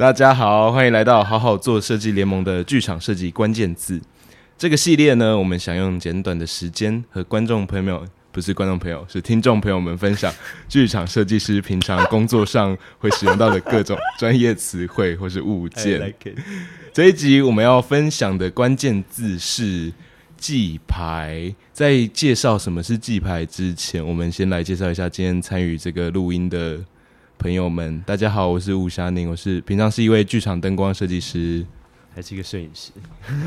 [0.00, 4.00] 大家好，欢迎来到好好做设计联盟的剧场设计关键字。
[4.56, 8.02] 这个系列呢，我们想用简短的时间和观众朋友，
[8.32, 10.32] 不是观众朋友，是听众朋友们分享
[10.66, 16.00] 剧场设计师平常工作上会使用到的各种专业词汇或是物件。
[16.00, 16.34] Like、
[16.94, 19.92] 这一集我们要分享的关键字是
[20.38, 21.54] 记牌。
[21.74, 26.78] 在介绍什么是记牌之前，我们先来介绍一下今天参与这个录音的
[27.40, 28.02] 朋友们。
[28.02, 31.64] 大家好，我是吴霞宁，我是平常是一位剧场灯光设计师，
[32.14, 32.92] 还是一个摄影师，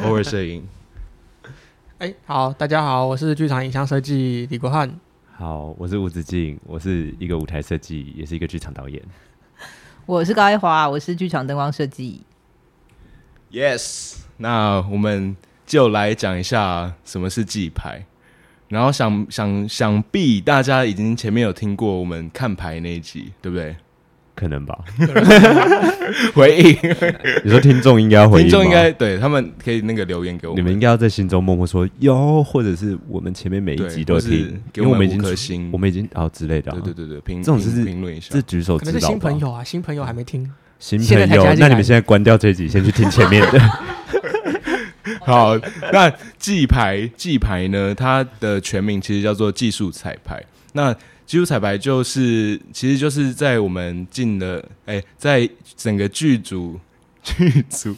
[0.04, 0.68] 偶尔摄影。
[2.00, 4.92] 哎、欸，好，大家好，我是剧场影像设计李国汉。
[5.38, 9.00] 好，我是吴子敬，我是一个舞台设计，也是一个剧场导演。
[10.08, 12.24] 我是高一华，我是剧场灯光设计。
[13.52, 18.06] Yes，那我们就来讲一下什么是记牌。
[18.70, 23.76] 然后想想想必大家已经前面有听过我们看牌那一集，对不对？
[24.36, 24.78] 可能吧，
[26.34, 26.78] 回应。
[27.44, 38.92] 你说听众应该回应，听众应该对他们可以那个留言给我们，你们应该要在心中默默说哟，或者是我们前面每一集都听，给我们五颗星，我们已经哦之类的，对对对对，评这种是评论一下，是举手之劳。
[38.92, 43.60] 可能是新朋友啊，新朋友还没听，新朋友，那你们现在关掉这一集，先去听前面的。
[45.26, 45.58] 好，
[45.92, 47.94] 那记牌记牌呢？
[47.96, 50.42] 它的全名其实叫做技术彩排。
[50.74, 50.94] 那
[51.34, 56.80] 技术彩排就是，其实就是在我们进了，哎、欸，在整个剧组
[57.24, 57.96] 剧组，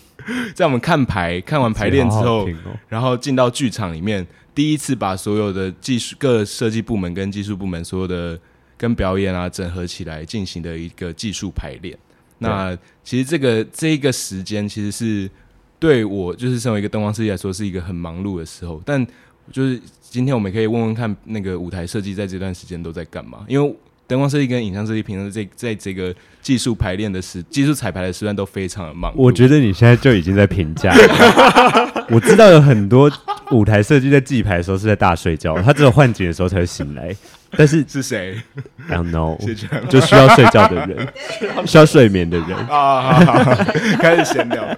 [0.54, 8.40] 在我们看牌看完排练之后，哦、然后进到剧场里面，第一次把所有的技术各设计部门跟技术部门所有的
[8.78, 11.98] 跟表演啊整合起来进行的一个技术排练。
[12.38, 15.30] 那其实这个这一个时间其实是。
[15.78, 18.82] 对我就是身为一个灯光设计来说，是一个很忙碌的时候。
[18.86, 19.06] 但
[19.52, 23.40] 就是今天我们可以问问看，那个舞台设计在这段时间都在干嘛？
[23.48, 23.76] 因为
[24.08, 29.12] 灯光设计跟影像设计平常在在这个技术排练的时、技术彩排的时段都非常的忙。
[29.16, 32.06] 我觉得你现在就已经在评价了。
[32.10, 33.12] 我知道有很多
[33.50, 37.16] 舞台设计在记牌的时候是在大睡觉，他只有换景的时候才会醒来。
[37.58, 38.40] 但是 是谁
[38.88, 39.38] ？I don't know，
[39.90, 41.08] 就需要睡觉的人，
[41.66, 43.24] 需要睡眠的人啊！
[44.00, 44.78] 开始闲聊。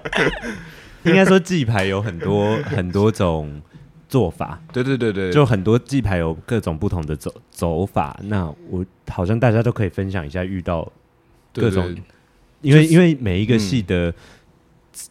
[1.04, 3.60] 应该说记牌有很多很多种
[4.08, 8.18] 做法，对对对对，就很多记牌有各种不同的走走法。
[8.24, 10.90] 那我好像大家都可以分享一下遇到
[11.52, 11.94] 各种，
[12.62, 14.12] 因为、就是、因为每一个戏的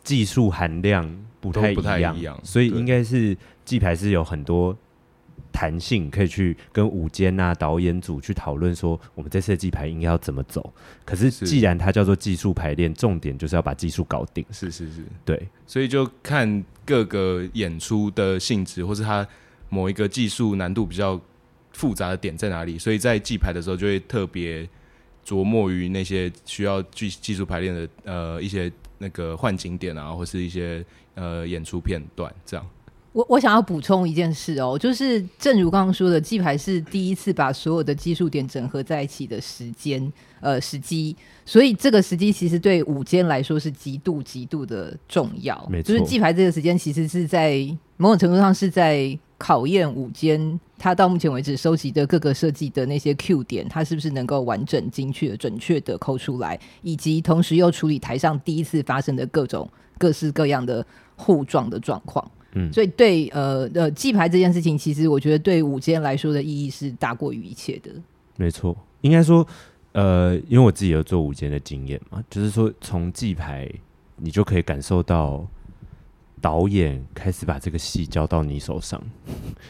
[0.03, 1.07] 技术含量
[1.39, 4.75] 不太不太一样，所以应该是记牌是有很多。
[5.57, 10.71] 弹性可以去跟舞间啊、导演组去讨论说，我们这次的记牌应该要怎么走。
[11.03, 14.45] 可是既然它叫做技术排练，重点就是要把技术搞定。
[14.51, 15.47] 是是是，对。
[15.65, 19.27] 所以就看各个演出的性质，或是它
[19.69, 21.19] 某一个技术难度比较
[21.71, 22.77] 复杂的点在哪里。
[22.77, 24.69] 所以在记牌的时候，就会特别
[25.25, 30.85] 琢磨于那些需要技技术排练的呃一些那个换景点啊，或是一些
[31.15, 32.63] 呃演出片段这样。
[33.17, 45.67] 我我想要补充一件事哦，就是正如刚刚说的，记牌是第一次把所有的技术点整合在一起的时间，呃，时机，所以这个时机其实对午间来说是极度极度的重要。
[45.67, 47.57] 没错，就是记牌这个时间其实是在
[47.95, 59.67] 某种程度上是在考验午间他到目前为止收集的各个设计的那些 Q 点，它是不是能够完整、精确、准确的抠出来，以及同时又处理台上第一次发生的各种
[59.97, 60.85] 各式各样的
[61.15, 62.23] 互撞的状况。
[62.53, 67.91] 嗯，所以对呃呃记牌这件事情，其实我觉得对舞间来说的意义是大过于一切的。
[68.35, 69.45] 没错，应该说
[69.91, 73.69] 呃，因为我自己有做舞间的经验嘛，就是说从记牌
[74.15, 75.45] 你就可以感受到
[76.39, 79.01] 导演开始把这个戏交到你手上，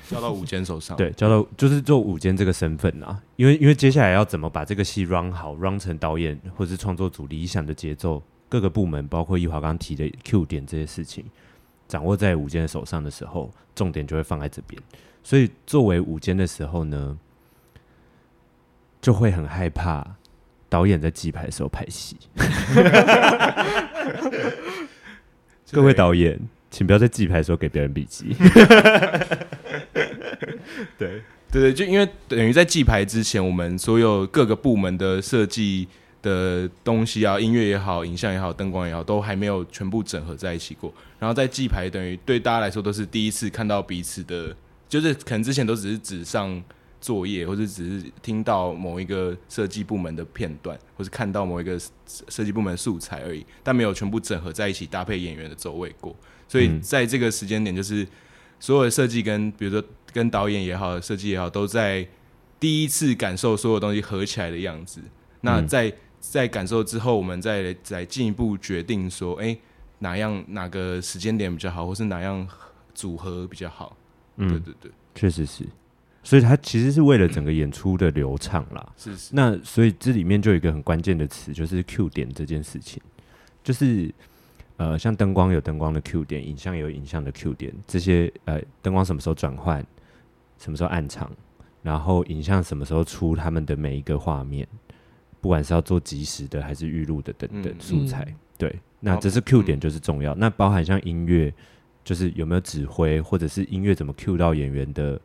[0.09, 0.95] 交到舞间手上。
[0.97, 11.23] 对，交到就是做舞间这个身份啊，因为因为接下来要怎么把这个戏 run 好，run 成导演或者是创作组理想的节奏，各个部门包括一华刚刚提的 Q 点这些事情。
[11.87, 14.81] 掌握在舞监的手上的时候，重点就会放在这边。
[15.23, 17.17] 所以作为舞监的时候呢，
[19.01, 20.15] 就会很害怕
[20.69, 22.17] 导演在记牌的时候拍戏。
[25.71, 26.39] 各位导演，
[26.71, 28.35] 请不要在记牌的时候给别人笔记。
[30.97, 35.87] 对对对，就因为等于在记牌之前，我们所有各个部门的设计。
[36.27, 40.93] 的东西啊，音乐也好，影像也好，灯光也好，都还没有全部整合在一起过。
[41.17, 44.55] 然后在记牌，等于对大家来说都是第一次看到彼此的，
[44.89, 46.61] 就是可能之前都只是纸上
[46.99, 51.79] 作业，或者只是听到某一个设计部门的片段，或是看到某一个
[52.27, 56.15] 设计部门素材而已，但没有全部整合在一起搭配演员的走位过。
[56.47, 58.07] 所以在这个时间点，就是
[58.59, 59.83] 所有的设计跟比如说
[60.13, 62.07] 跟导演也好，设计也好，都在
[62.59, 65.01] 第一次感受所有东西合起来的样子。
[65.41, 69.59] 那在在感受之后，我们再再进一步决定说，哎、欸，
[69.99, 72.47] 哪样哪个时间点比较好，或是哪样
[72.93, 73.95] 组合比较好。
[74.37, 75.65] 嗯，对对对，确实是。
[76.23, 78.93] 所以它其实是为了整个演出的流畅啦。
[78.97, 79.29] 是是。
[79.33, 83.01] 那所以这里面就有一个很关键的词，就是 Q 点这件事情，
[83.63, 84.13] 就是
[84.75, 89.83] 呃，像灯光有灯光的 Q 点，影像有影像的 Q 点，这些呃，灯光什么时候转换，
[90.59, 91.31] 什么时候暗场，
[91.81, 94.67] 然后影像什么时候出他们的每一个画面，
[95.47, 100.35] 不管是要做即时的还是预录的等等素材，嗯、对，那这是 Q 点就是重要。
[100.35, 101.53] 嗯、那包含像音乐，
[102.03, 105.17] 就是有没有指挥，或者是音乐怎么 Q 到演员的。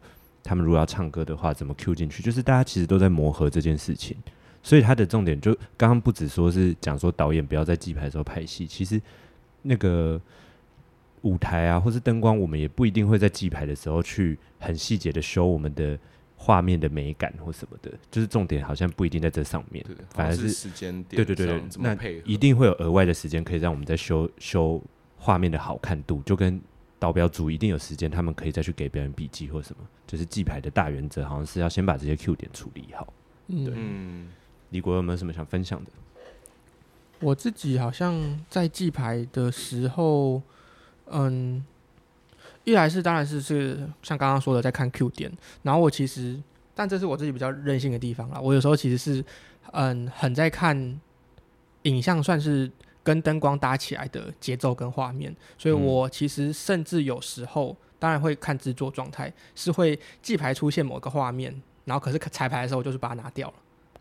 [0.45, 2.23] 他们如果要唱歌的话，怎么 cue 进去？
[2.23, 4.17] 就是大家其实都在磨合这件事情，
[4.63, 9.01] 所以它的重点就刚刚不止说是讲说导演不要在记牌的时候拍戏，其实
[9.63, 10.21] 那个
[11.23, 15.97] 舞台啊，或是灯光，我们也不一定会在记牌的时候去很细节的修我们的
[16.43, 24.83] 画面的美感或什么的，就是重点好像不一定在这上面，对反而是时间点，对对对对，那一定会有额外的时间可以让我们在修修
[25.17, 26.61] 画面的好看度，就跟。
[27.03, 29.83] 导标组一定有时间，他们可以再去给别人笔记或什么。
[30.07, 33.13] 就是记牌的大原则，好像是要先把这些 Q 点处理好。
[33.49, 33.75] 嗯，对。
[34.71, 35.91] 李国有没有什么想分享的？
[37.19, 40.41] 我自己好像在记牌的时候，
[41.07, 41.65] 嗯，
[42.65, 45.33] 一来是当然是是像刚刚说的在看 Q 点，
[45.63, 46.41] 然后我其实，
[46.75, 48.41] 但这是我自己比较任性的地方啦。
[48.41, 49.25] 我有时候其实是
[49.73, 51.01] 嗯很在看
[51.83, 52.71] 影像，算是。
[53.05, 61.53] 跟灯光搭起来的节奏跟画面，所以我其实甚至有时候，当然会看制作状态，是会记牌出现某个画面，
[61.85, 63.55] 然后可是彩排的时候就是把它拿掉了。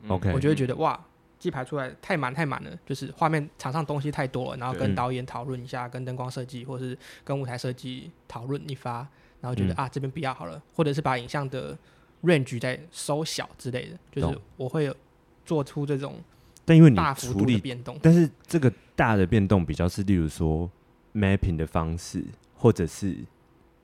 [0.08, 1.04] OK，我就会觉得哇，
[1.42, 9.00] 记牌出来太满太满了，就是画面场上东西太多了，然后跟导演讨论一下，跟灯光设计或是跟舞台设计讨论一发，
[9.42, 11.76] 然后觉得、嗯、啊这边不要好了，或者是把影像的
[12.22, 14.96] range 再收小之类的，就是我会
[15.44, 16.22] 做出这种。
[16.64, 20.70] 但因为你大幅度的变动，但是这个大的变动比较是，例如说
[21.12, 22.24] mapping 的方式，
[22.56, 23.18] 或者是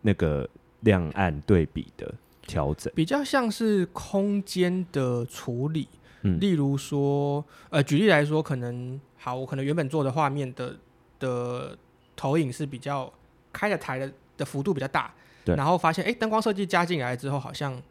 [0.03, 0.47] 那个
[0.81, 2.13] 亮暗对比的
[2.43, 5.87] 调整，比较像是空间的处理。
[6.27, 10.75] 嗯，例如说，呃，举例来说，可能好，我可能原本做的画面的
[11.19, 11.77] 的
[12.15, 13.11] 投影是比较
[13.53, 15.13] 开的台的的幅度比较大，
[15.45, 17.81] 对，然后发现，哎，灯光设计加进来之后，好像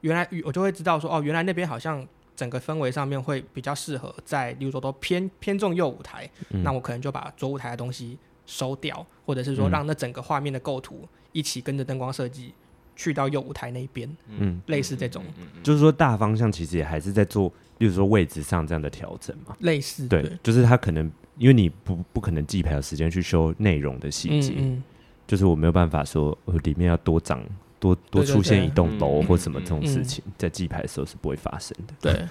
[0.00, 2.06] 原来我就会知道说，哦，原来那边好像。
[2.36, 12.52] 整个氛围上面会比较适合在，例如说都偏偏重右舞台，嗯、那我可能就把左舞台的东西收掉，或者是说让那整个画面的构图一起跟着灯光设计
[12.96, 15.22] 去到右舞台那边，嗯，类似这种，
[15.62, 20.38] 就是说大方向其实也还是在做，例如说位置上这样的调整嘛，类似，对，对。
[20.42, 21.08] 就是他可能
[21.38, 24.82] 因为你不不可能记牌有时间去修内容的细节，嗯嗯。
[25.26, 27.40] 就是我没有办法说我里面要多长。
[27.78, 31.92] 多多出现一栋楼或什么这种事情，在记牌的时候是不会发生的。
[32.00, 32.26] 对，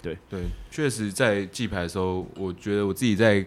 [0.00, 0.40] 对，对，
[0.70, 3.44] 确实，在记牌的时候，我觉得我自己在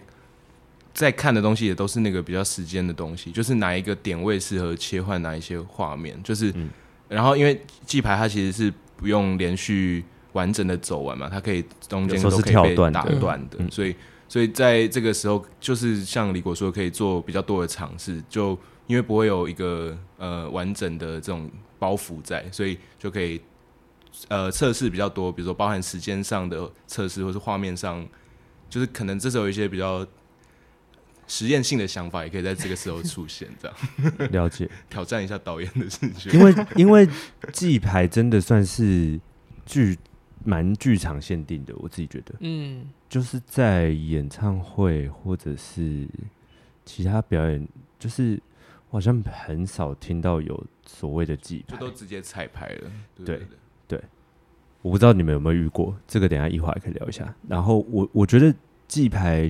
[0.94, 6.54] 在看的东西也都是那个比较时间的东西，就是哪一个点位适合切换哪一些画面，就是，
[7.08, 10.04] 然后因为记牌它其实是不用连续
[10.34, 13.96] 完整的走完嘛，它可以中间都可以被打断的，所以，
[14.28, 18.58] 所以在这个时候，就是像李果说，可以做比较多的尝试，就。
[18.90, 23.40] 因为不会有一个呃完整的这种包袱在，所以就可以
[24.30, 28.04] 呃测试比较多，比如说包含时间上的测试，或是画面上，
[28.68, 30.04] 就是可能这时候有一些比较
[31.30, 36.30] 实验性的想法，也可以在这个时候出现，这样了解 挑战一下导演的视觉。
[36.32, 37.08] 因为因为
[37.54, 39.18] 记牌真的算是
[39.66, 39.98] 剧
[40.44, 46.06] 蛮剧场限定的，我自己觉得，嗯，就是在演唱会或者是
[46.84, 47.66] 其他表演，
[47.98, 48.38] 就是。
[48.92, 52.92] 我好像很少听到有所谓的记牌，就都直接彩排了。
[53.24, 53.40] 对
[53.88, 54.02] 对，
[54.82, 57.32] 我不知道你们有没有遇过这个，等一下一会儿可以聊一下。
[57.48, 58.52] 然后我我觉得
[58.88, 59.48] 记牌，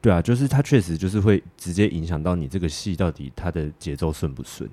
[0.00, 4.68] 对啊，就是它确实就是会直接影响到你这个戏到底它的节奏顺不顺。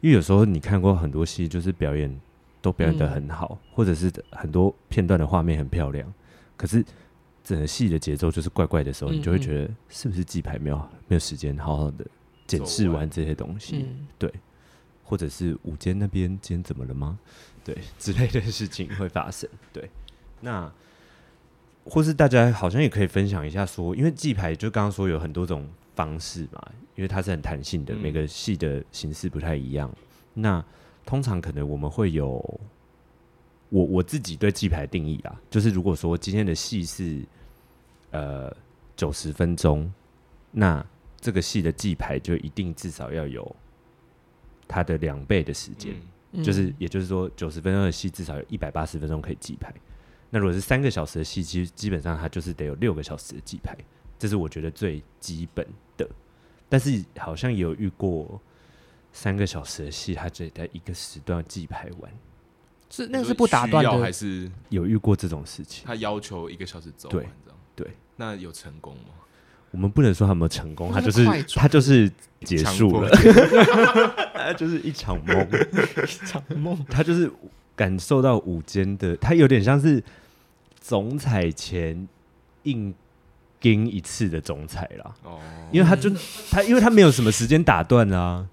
[0.00, 2.20] 因为有时候你看过很多戏，就是表演
[2.60, 6.12] 都表演的很好，嗯、或者是很多片段的画面很漂亮，
[6.56, 6.84] 可是
[7.44, 10.76] 整个戏的节奏就是怪怪的时候，你就会觉得是不是记牌没有
[11.06, 12.06] 没有时间好好的。
[12.44, 14.30] 检视完这些东西，嗯、对，
[15.04, 17.18] 或者是午间那边今天怎么了吗？
[17.64, 19.48] 对， 之类的事情会发生。
[19.72, 19.88] 对，
[20.40, 20.70] 那
[21.84, 29.92] 或是大家好像也可以分享一下说，说因为记牌就刚刚说有很多种方式嘛，因为它是很弹性的，嗯、每个戏的形式不太一样。
[30.34, 30.64] 那
[31.04, 32.28] 通常可能我们会有
[33.68, 37.22] 我我自己对记牌定义啊，就是如果说今天的戏是
[38.10, 38.54] 呃
[38.96, 39.92] 九十分钟，
[40.50, 40.84] 那
[41.20, 43.56] 这个戏的记牌就一定至少要有
[44.68, 45.94] 它的两倍的时间，
[46.30, 49.74] 嗯、就是也就是说九十分钟的戏至少有一百八十分钟可以记牌。
[50.34, 53.76] 那如果是三个小时的戏，基基本上它就是得有六个小时的记牌，
[54.18, 55.66] 这是我觉得最基本
[55.98, 56.08] 的。
[56.70, 58.40] 但是好像也有遇过
[59.12, 62.10] 三个小时的戏，它只在一个时段记牌完，
[62.88, 65.84] 是那个是不打断的，还是有遇过这种事情？
[65.86, 67.26] 他要求一个小时走完，
[67.76, 69.12] 对，那有成功吗？
[69.70, 72.10] 我们不能说他有没有成功，他就是他就是
[72.40, 73.10] 结束了，
[74.32, 75.46] 他就是一场梦，
[76.04, 77.30] 一场梦，他就是
[77.76, 80.02] 感受到午间的，他有点像是
[80.82, 82.06] 总彩前
[82.64, 82.92] 硬。
[83.62, 85.38] 跟一次的总彩啦，哦，
[85.70, 86.10] 因为他就
[86.50, 88.44] 他，因为他没有什么时间打断啊，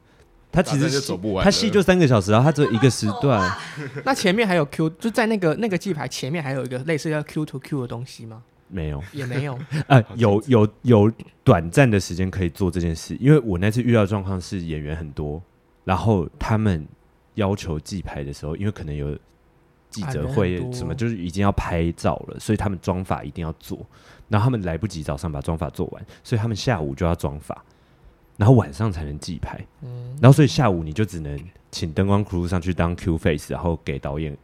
[0.52, 3.52] 他其实就走不完，他戏就三个小时，然后他只有一个时段。
[4.06, 8.44] 那前面还有 Q，就在那个那个记牌前面还有一个类似要 Q to Q 的东西吗？
[8.68, 9.58] 没有，也没有。
[9.90, 11.12] 呃，有有有
[11.44, 15.42] 短暂的时间可以做这件事，因为我那次遇到的状况是演员很多，
[15.86, 16.88] 然后他们
[17.34, 19.18] 要求记牌的时候，因为可能有
[19.90, 23.80] 记者会什么，就是已经要拍照了，所以他们妆法一定要做。
[24.28, 27.64] 然后他们来不及早上把妆法做完，所以他们下午就要妆法，
[28.38, 29.60] 然后晚上才能记牌。
[29.82, 31.40] 嗯，然后所以下午你就只能
[31.72, 34.38] 请灯光 crew 上去当 Q face，然后给导演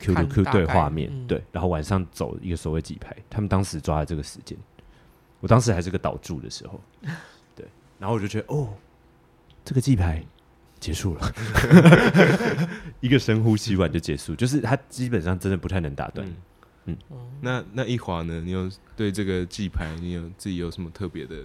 [0.00, 3.14] Q to Q 对画面，嗯、对，然后晚上走一个所谓记牌。
[3.30, 4.58] 他们当时抓了这个时间，
[5.38, 6.80] 我当时还是个导助的时候，
[7.54, 7.64] 对，
[8.00, 8.74] 然后我就觉得哦，
[9.64, 10.24] 这个记牌
[10.80, 11.34] 结束了，
[13.00, 16.26] 一个深呼吸完就结束，就是他基本上真的不太能打断。
[16.26, 16.36] 嗯
[17.10, 18.40] 嗯，那那一华呢？
[18.42, 21.36] 你有对这个记牌，你有自己有什么特别的？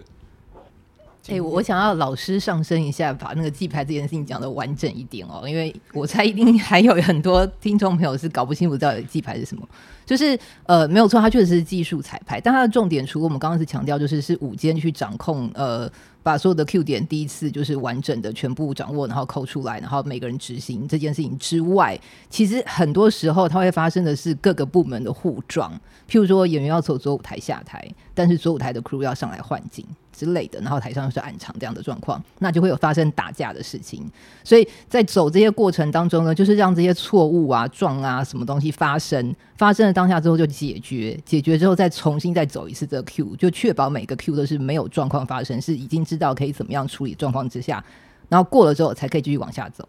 [1.29, 9.67] 哎、我想要老师上升一下，把那个记牌这件事情讲得完整一点哦，因为我猜一定还有很多听众朋友是搞不清楚到底记牌是什么。
[10.05, 15.89] 就是呃，没有错，它确实是技术彩排，但它的重点，除了我们刚刚是强调，就是是舞监去掌控呃。
[16.21, 21.99] 把所有的 Q 点第一次就是完整的全部掌握，然后抠出来，然后每个人执行这件事情之外，
[22.29, 25.69] 其实很多时候它会发生的是各个部门的互撞，
[26.09, 29.85] 譬如说演员要走左舞台下台，但是左舞台的 crew 要上来换景。
[30.13, 34.09] 之类的，然后台上又是暗场这样的状况，那就会有发生打架的事情。
[34.43, 47.83] 所以在走这些过程当中呢，就是让这些错误啊、撞啊什么东西发生，发生了当下之后就解决，解决之后再重新再走一次这个 Q，就确保每个 Q 都是没有状况发生，是已经知道可以怎么样处理状况之下，
[48.29, 49.87] 然后过了之后才可以继续往下走，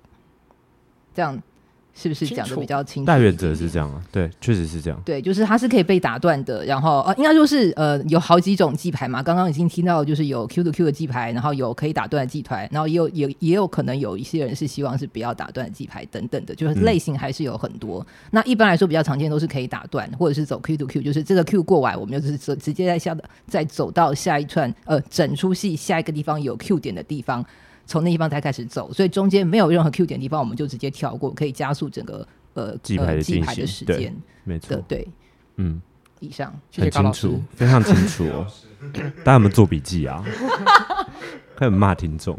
[1.15, 1.41] 这样。
[1.95, 3.07] 是不是讲的比较清楚？
[3.07, 5.01] 大原则是这样啊，对，确实是这样。
[5.05, 6.65] 对，就是它是可以被打断的。
[6.65, 9.23] 然后呃，应该说是呃，有好几种记牌嘛。
[9.23, 18.01] 刚刚已经听到，就是有 Q to Q 的记牌，然后有可以打断的记牌，然后也有也也有可能有一些人是希望是不要打断的记牌等等的，就是类型还是有很多。
[18.01, 27.45] 嗯、那一般来说比较常见都是可以打断，或者是走 Q to Q，就是这个 Q 过完，我们就是直直接在下的再走到下一串呃，整出戏下一个地方有 Q 点的地方，
[27.87, 32.27] 从那地方才开始走，所以中间没有任何 Q 点的地方，我们就直接跳过，可以加速整个。
[32.55, 34.15] 呃，记牌的进行，记牌的时间，
[34.45, 35.09] 没错，对，
[35.57, 35.83] 嗯，
[36.21, 38.47] 以上很清楚，非常清楚哦。
[39.25, 40.25] 大家有没有做笔记啊？
[41.59, 42.39] 开始骂听众，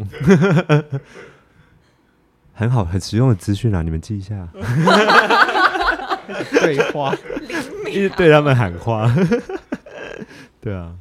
[2.55, 4.47] 很好，很实用的资讯啊，你们记一下。
[6.61, 7.13] 对话，
[7.89, 9.13] 一直对他们喊话。
[10.61, 10.95] 对啊。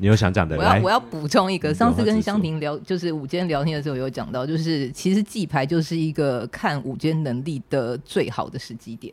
[0.00, 0.56] 你有想讲的？
[0.56, 9.12] 我要我要补充一个，上次跟香婷聊，就是午间聊天的时候有讲到，就是其实记牌就是一个看午间能力的最好的时机点，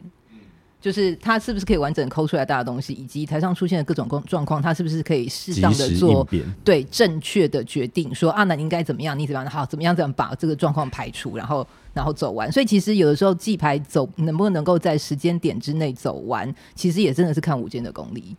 [0.80, 6.27] 就是他是不是可以完整抠出来大的东西，以及台上出现的各种状况，他是不是可以适当的做
[6.63, 12.51] 对正确的决定，说啊，那你应该怎么样，你怎么样好，怎么样怎么把这个状况排除，然后然后走完。
[12.51, 18.36] 所以其实有的时候记牌走能不能够在时间点之内走完，其实也真的是看午间的功力。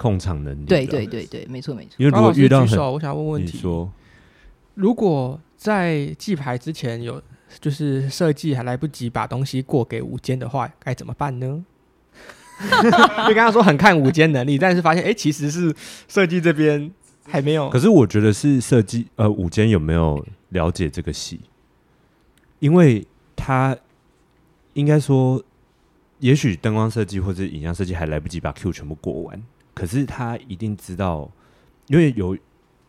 [0.00, 1.96] 控场能力，对对对对，没错没错。
[1.98, 3.92] 因为如果遇到很，我想问问题，说，
[4.74, 7.22] 如果在记牌之前有
[7.60, 11.62] 就是设计还来不及把东西过给舞间的话，该怎么办呢？
[13.28, 15.74] 就刚刚说很看舞间能力，但是发现哎、欸，其实是
[16.08, 16.90] 设计这边
[17.26, 17.68] 还没有。
[17.68, 21.40] 可是我觉得是设计呃，舞间有没有了解这个戏？
[22.58, 23.76] 因为他
[24.74, 25.42] 应该说，
[26.18, 29.42] 也许灯光设计或者影像设计还来不及把 Q 全部过完。
[29.74, 31.30] 可是他一定知道，
[31.86, 32.36] 因为有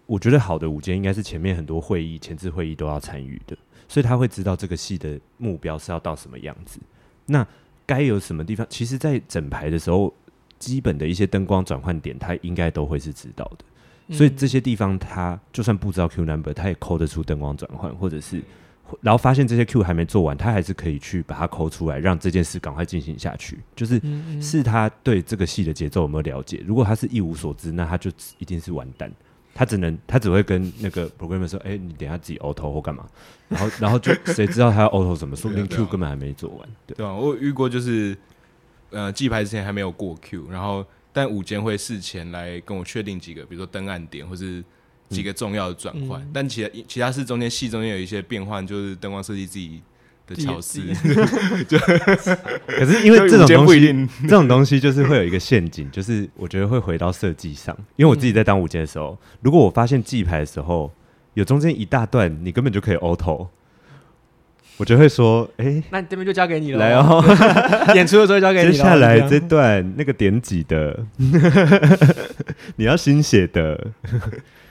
[0.06, 3.58] 我觉得好的舞监应该是前面很多会议、前置会议都要参与的，
[3.88, 6.80] 所以他会知道这个戏的目标是要到什么样子。
[7.26, 7.46] 那
[7.86, 10.14] 该有什么地方，其实，在整排的时候，
[10.60, 14.16] 基本的一些灯光转换点，他应该都会是知道的。
[14.16, 18.42] 所以这些地方，他就算不知道 Q number，他也抠得出灯光转换，或者是。
[19.01, 23.60] 然后发现这些 Q 还没做完，他还是可以去把它抠出来，让这件事赶快进行下去。
[23.75, 24.01] 就是
[24.41, 26.63] 是他对这个戏的节奏有没有了解？
[26.65, 29.12] 如果他是一无所知，那他就一定是完蛋。
[29.53, 33.05] 他只能他只会跟那个 programmer 说：“哎，你等下自己 auto 或干嘛？”
[33.50, 35.36] 然后然后就谁知道他要 auto 什么？
[35.36, 36.69] 说不定 Q 根本还没做完。
[36.88, 38.17] 对，对啊，我有遇过就是
[38.91, 44.63] 呃记牌之前还没有过 Q，然后但午间会事前来跟我确定几个，比如说登岸点或是
[45.12, 49.82] 几个重要的转换，嗯、但其他其他是中间戏中间有一些变换，就是灯光设计自己
[50.25, 50.82] 的巧思。
[51.68, 51.77] 就
[52.65, 57.75] 可是因为这种东西，这种东西就是会有一个陷阱，就是我觉得会回到设计上。
[57.96, 60.91] 因为我自己在当舞间的时候，嗯、如果我发现记牌的时候
[61.34, 63.48] 有中间一大段，你根本就可以 auto。
[64.82, 66.80] 我就会说，哎、欸，那这边就交给你了。
[66.80, 67.24] 来哦，
[67.94, 68.72] 演出的时候交给你。
[68.72, 71.06] 接下来这段那个点几的，
[72.78, 73.76] 你要新写的。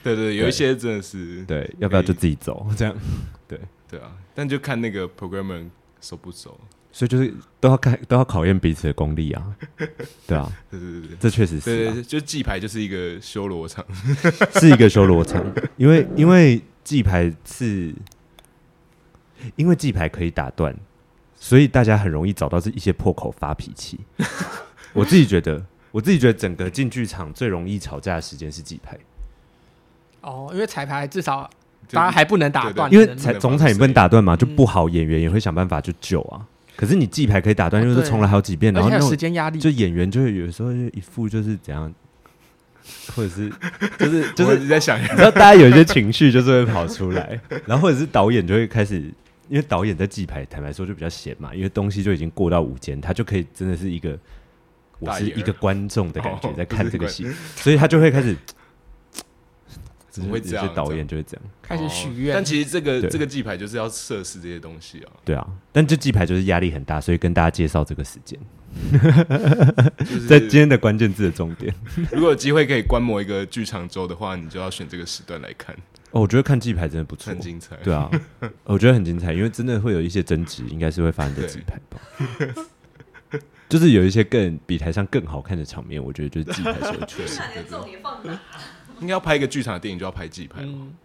[0.03, 2.93] 对，对对，有一些真的是对，要不要就自己走这样？
[3.47, 3.57] 对
[3.89, 5.63] 对啊，但就看那个 programmer
[6.01, 6.59] 熟不熟，
[6.91, 9.41] 所以就是都要看，都要考验彼此的功力啊。
[10.27, 11.73] 对啊，对对对对，这确实是、啊。
[11.73, 13.85] 对，对对，就记牌就是一个修罗场，
[14.59, 15.41] 是一个修罗场，
[15.77, 17.95] 因为因为记牌是。
[19.55, 20.75] 因为记牌可以打断，
[21.35, 23.99] 所以大家很容易找到这一些破口发脾气。
[24.93, 28.97] 我自己觉得，我自己觉得整个进剧场最容易吵架的时间是记牌。
[30.21, 31.49] 哦，因为彩排至少
[31.91, 36.45] 大家还不能打断，因为彩总彩也不能打断嘛，就不好，演员也会想办法去救啊。
[36.75, 41.93] 可是你记牌可以打断，就是重来好几遍，然后那种时间压力，就演员就会有时候就一副就是怎样，
[43.15, 43.51] 或者是
[43.97, 49.09] 就是就是你在想，你知道大家有一些情绪就是会跑出来，然后或者是导演就会开始。
[49.51, 54.17] 因为导演在记牌，坦白说就比较闲嘛，因为东西就已经过到午间，他就可以真的是一个，
[54.97, 57.27] 我是一个观众的感觉在看这个戏，
[57.57, 58.33] 所以他就会开始，
[60.09, 60.73] 怎么会这样？
[60.73, 62.33] 导演就会这样开始许愿。
[62.33, 65.11] 但其实这个这个记牌就是要测试这些东西啊。
[65.25, 68.39] 对啊，但这记牌就是压力很大，所以跟大家介绍这个时间，
[70.29, 71.75] 在今天的关键字的重点。
[72.13, 75.75] 如果有机会可以观摩一个剧场周的话，你就要选这个时段来看。
[76.11, 77.75] 哦，我觉得看记牌真的不错，很精彩。
[77.77, 78.09] 对啊，
[78.65, 81.99] 我觉得很精彩，因为真的会有一些争执，应该是会发生在记牌吧。
[83.69, 87.41] 就是有一些更比台上更好看的场面，我觉得就是记牌时候出现。
[88.99, 90.61] 应该要拍一个剧场的电影，就要拍记牌。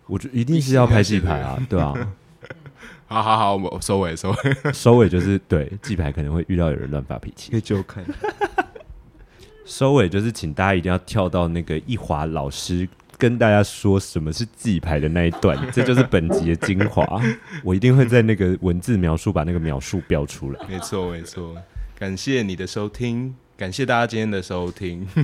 [0.06, 1.94] 我觉得一定是要拍记牌啊，对啊。
[3.06, 8.04] 好好好，我收尾收尾，收尾 就是对记牌可能会遇到有人乱发脾气，可以就看。
[9.64, 12.88] 收尾就是请大家一定要跳到那个一华老师。
[13.18, 17.20] 跟大家说什么是记牌的那一段，这就是本集的精华。
[17.64, 20.60] 我一定会在那个文字描述把那个描述标出来。
[20.68, 21.54] 没错，没错。
[21.98, 25.06] 感谢你的收听，感谢大家今天的收听。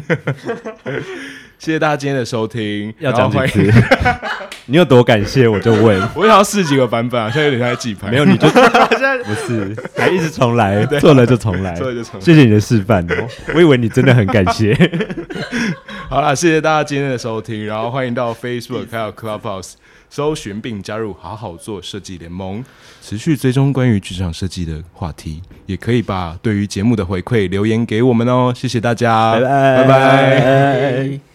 [1.58, 3.70] 谢谢大家今天的收听，要讲几次？
[4.66, 5.46] 你有多感谢？
[5.46, 6.00] 我就问。
[6.14, 8.10] 我想要试几个版本啊，现在有点像记牌。
[8.10, 12.20] 没有，你就不是，还一直重来，做了就重来，做了就重来。
[12.20, 14.72] 谢谢你的示范哦，我以为你真的很感谢。
[16.12, 19.72] 好了，谢谢大家今天的收听，然后欢迎到 Facebook 还有 Clubhouse
[20.10, 22.62] 搜寻并加入“好好做设计联盟”，
[23.00, 28.52] 持续追踪关于职场设计的话题，也可以把对于节目的回馈留言给我们哦。
[28.54, 29.48] 谢谢大家，拜拜，
[29.78, 29.88] 拜拜。
[29.88, 31.31] 拜拜。